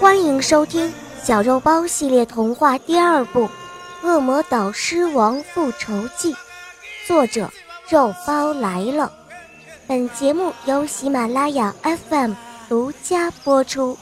[0.00, 0.88] 欢迎收听
[1.22, 3.44] 《小肉包系列童话》第二部
[4.02, 6.32] 《恶魔岛狮王复仇记》，
[7.06, 7.50] 作者
[7.88, 9.10] 肉包来了。
[9.86, 11.74] 本节目由喜马拉雅
[12.08, 12.32] FM
[12.68, 13.96] 独家播出。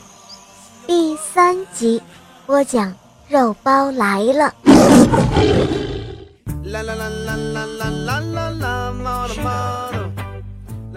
[0.86, 2.02] 第三集
[2.46, 2.94] 播讲：
[3.28, 4.54] 肉包来了。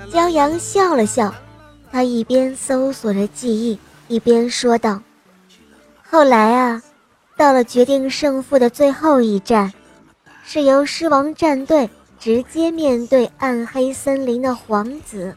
[0.10, 1.34] 骄阳笑了笑，
[1.91, 5.02] 他一边搜索着记忆，一边说道
[6.02, 6.82] ：“后来啊，
[7.38, 9.72] 到了决定胜负的最后一战，
[10.44, 15.36] 是由狮王战队直接面对暗黑森林的皇子。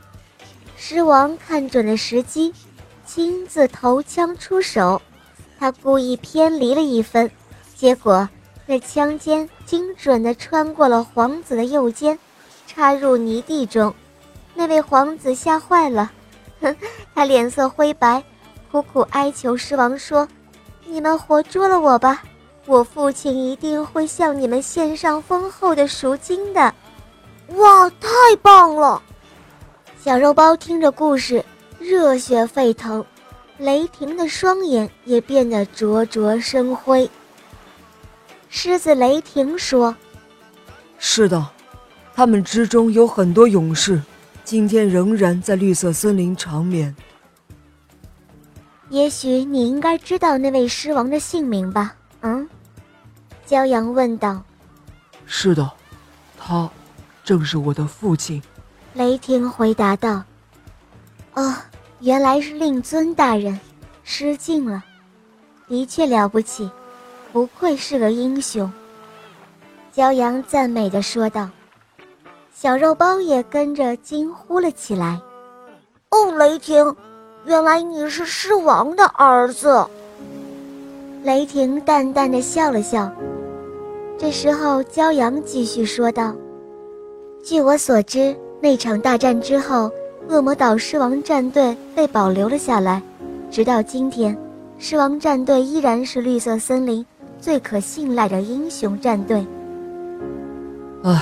[0.76, 2.52] 狮王看准了时机，
[3.06, 5.00] 亲自投枪出手。
[5.58, 7.30] 他故意偏离了一分，
[7.76, 8.28] 结果
[8.66, 12.18] 那枪尖精准地穿过了皇子的右肩，
[12.66, 13.94] 插入泥地中。”
[14.54, 16.10] 那位皇子吓坏了，
[16.60, 16.74] 哼，
[17.14, 18.22] 他脸色灰白，
[18.70, 20.26] 苦苦哀求狮王说
[20.86, 22.22] ：“你们活捉了我吧，
[22.66, 26.72] 我父亲一定会向你们献上丰厚的赎金的。”
[27.56, 28.08] 哇，太
[28.40, 29.02] 棒了！
[30.00, 31.44] 小肉包听着故事，
[31.78, 33.04] 热血沸腾，
[33.58, 37.10] 雷霆的双眼也变得灼灼生辉。
[38.48, 39.94] 狮子雷霆说
[40.96, 41.44] ：“是的，
[42.14, 44.00] 他们之中有很多勇士。”
[44.44, 46.94] 今天仍然在绿色森林长眠。
[48.90, 51.96] 也许你应该知道那位狮王的姓名吧？
[52.20, 52.46] 嗯，
[53.48, 54.42] 骄阳问道。
[55.24, 55.72] 是的，
[56.38, 56.70] 他
[57.24, 58.40] 正是我的父亲。
[58.92, 60.22] 雷霆回答道。
[61.32, 61.54] 哦，
[62.00, 63.58] 原来是令尊大人，
[64.04, 64.84] 失敬了。
[65.66, 66.70] 的确了不起，
[67.32, 68.70] 不愧是个英雄。
[69.92, 71.48] 骄阳赞美的说道。
[72.56, 75.20] 小肉包也跟着惊呼了起来
[76.10, 76.94] ：“哦，雷霆，
[77.44, 79.84] 原来你是狮王的儿子！”
[81.24, 83.10] 雷霆淡淡的笑了笑。
[84.16, 86.32] 这时候，骄阳继续说道
[87.44, 89.90] ：“据我所知，那场大战之后，
[90.28, 93.02] 恶魔岛狮王战队被保留了下来，
[93.50, 94.38] 直到今天，
[94.78, 97.04] 狮王战队依然是绿色森林
[97.40, 99.44] 最可信赖的英雄战队。”
[101.02, 101.20] 唉。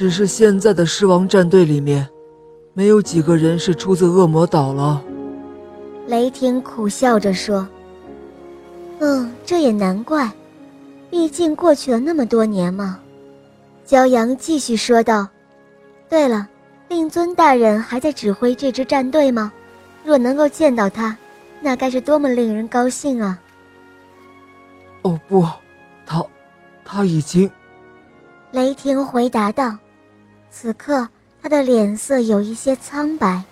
[0.00, 2.08] 只是现在的狮王战队里面，
[2.72, 5.04] 没有几个人是出自恶魔岛了。
[6.06, 7.68] 雷霆苦笑着说
[9.00, 10.32] ：“嗯，这也难怪，
[11.10, 12.98] 毕竟过去了那么多年嘛。”
[13.86, 15.28] 骄阳继续说道
[16.08, 16.48] ：“对了，
[16.88, 19.52] 令尊大人还在指挥这支战队吗？
[20.02, 21.14] 若能够见到他，
[21.60, 23.38] 那该是多么令人高兴啊！”
[25.04, 25.46] 哦不，
[26.06, 26.24] 他，
[26.86, 27.50] 他已经。
[28.50, 29.76] 雷霆回答道。
[30.50, 31.08] 此刻，
[31.42, 33.42] 他的脸色有一些苍白。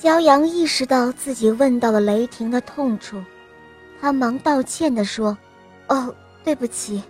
[0.00, 3.22] 骄阳意识到自己问到了雷霆的痛处，
[4.00, 5.38] 他忙道歉地说
[5.88, 7.02] ：“哦，对不起。”“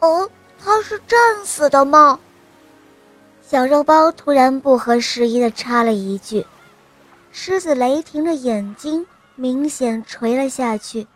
[0.00, 2.18] 哦，他是战死的吗？”
[3.46, 6.44] 小肉包突然不合时宜地插了一句。
[7.30, 11.06] 狮子雷霆的眼睛明显垂了下去，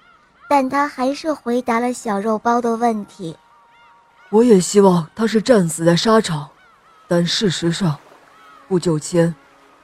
[0.48, 3.34] 但他还是回答了小肉包的问题。
[4.30, 6.48] 我也希望他是战死在沙场，
[7.08, 7.98] 但事实上，
[8.68, 9.34] 不久前，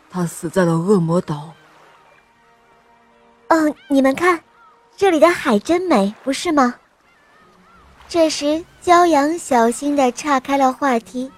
[0.09, 1.53] 他死在了恶魔岛。
[3.49, 4.41] 哦，你们看，
[4.97, 6.77] 这里的海真美，不是吗？
[8.09, 11.31] 这时，骄阳小心的岔开了话题，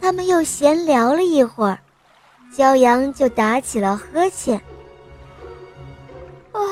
[0.00, 1.80] 他们又闲聊了一会儿，
[2.54, 4.56] 骄阳就打起了呵欠。
[6.52, 6.62] 啊，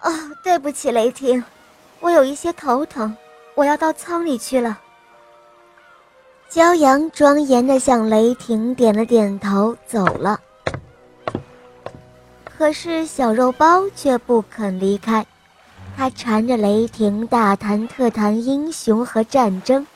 [0.00, 0.10] 啊，
[0.42, 1.44] 对不起，雷霆，
[2.00, 3.16] 我有一些头疼。
[3.60, 4.80] 我要到舱里去了。
[6.50, 10.40] 骄阳庄严地向雷霆点了点头，走了。
[12.42, 15.26] 可是小肉包却不肯离开，
[15.94, 19.86] 他缠着雷霆大谈特谈英雄和战争，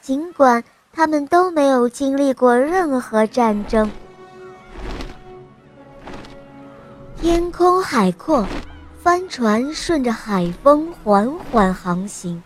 [0.00, 3.88] 尽管他们都没有经历过任何战争。
[7.20, 8.44] 天空海阔，
[9.00, 12.42] 帆船顺着海风缓缓航行。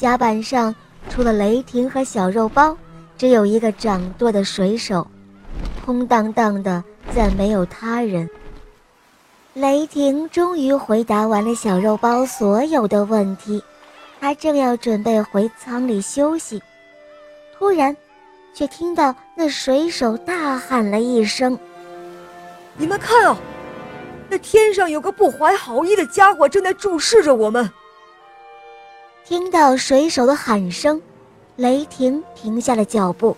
[0.00, 0.74] 甲板上
[1.10, 2.74] 除了雷霆和小肉包，
[3.18, 5.06] 只有一个掌舵的水手，
[5.84, 6.82] 空荡荡的，
[7.14, 8.26] 再没有他人。
[9.52, 13.62] 雷霆终于回答完了小肉包所有的问题，
[14.18, 16.62] 他正要准备回舱里休息，
[17.58, 17.94] 突然，
[18.54, 21.58] 却听到那水手大喊了一声
[22.78, 23.36] ：“你们看啊，
[24.30, 27.70] 那天上有个不怀好意的家伙正在注视着我们。”
[29.30, 31.00] 听到水手的喊声，
[31.54, 33.36] 雷霆停下了脚步，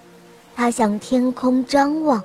[0.57, 2.25] 他向天空张望，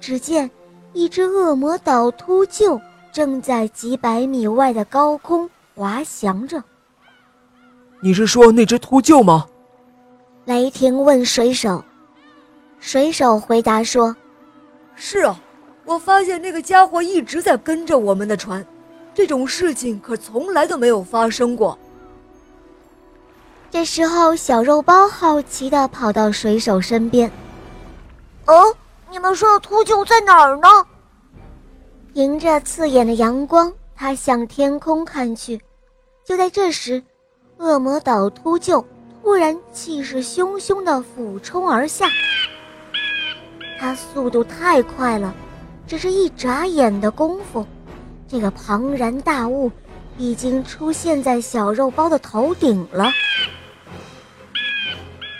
[0.00, 0.50] 只见
[0.94, 2.76] 一只恶魔岛秃鹫
[3.12, 6.60] 正在几百米外的高空滑翔着。
[8.00, 9.46] 你是说那只秃鹫吗？
[10.46, 11.84] 雷霆问水手。
[12.80, 14.16] 水手回答说
[14.96, 15.40] ：“是啊，
[15.84, 18.66] 我发现那个家伙一直在跟着我们的船，
[19.14, 21.78] 这种事情可从来都没有发生过。”
[23.70, 27.30] 这时候，小肉包好奇地跑到水手身边。
[28.46, 28.74] “哦，
[29.10, 30.68] 你们说的秃鹫在哪儿呢？”
[32.14, 35.60] 迎着刺眼的阳光，他向天空看去。
[36.24, 37.02] 就在这时，
[37.58, 38.82] 恶魔岛秃鹫
[39.22, 42.08] 突然气势汹汹地俯冲而下。
[43.78, 45.34] 它速度太快了，
[45.86, 47.64] 只是一眨眼的功夫，
[48.26, 49.70] 这个庞然大物
[50.16, 53.10] 已经出现在小肉包的头顶了。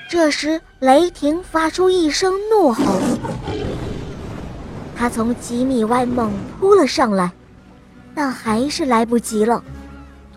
[0.09, 2.83] 这时，雷霆发出一声怒吼，
[4.97, 7.31] 他从几米外猛扑了上来，
[8.15, 9.63] 但还是来不及了。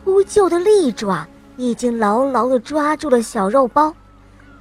[0.03, 1.25] 秃鹫的利爪
[1.55, 3.93] 已经牢牢地抓住了小肉包，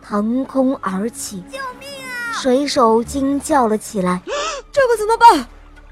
[0.01, 1.43] 腾空而起。
[1.51, 2.33] 救命啊！
[2.33, 4.23] 水手惊叫了起来
[4.71, 5.45] ：“这可怎么办？”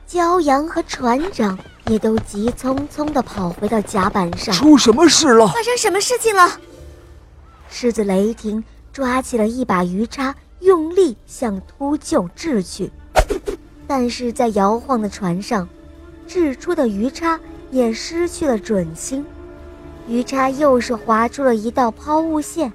[0.09, 4.55] 骄阳和船长也都急匆匆地跑回到甲板上。
[4.55, 5.49] 出什么事了？
[5.49, 6.49] 发生什么事情了？
[7.69, 8.63] 狮子雷霆。
[8.99, 12.91] 抓起了一把鱼叉，用力向秃鹫掷去，
[13.87, 15.69] 但是在摇晃的船上，
[16.27, 17.39] 掷出的鱼叉
[17.71, 19.25] 也失去了准心，
[20.09, 22.73] 鱼叉又是划出了一道抛物线，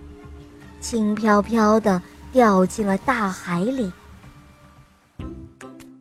[0.80, 3.92] 轻飘飘的掉进了大海里。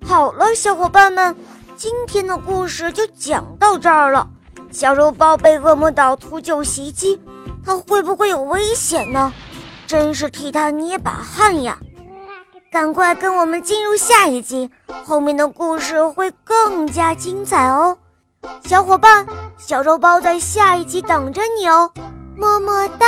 [0.05, 1.35] 好了，小伙伴们，
[1.77, 4.31] 今天的故事就讲到这儿了。
[4.71, 7.21] 小肉包被恶魔岛秃鹫袭击，
[7.65, 9.33] 它会不会有危险呢？
[9.93, 11.77] 真是替他捏把汗呀！
[12.71, 14.71] 赶快跟我们进入下一集，
[15.05, 17.99] 后面的故事会更加精彩哦！
[18.65, 19.27] 小伙伴，
[19.59, 21.93] 小肉包在下一集等着你哦，
[22.39, 23.07] 么么哒。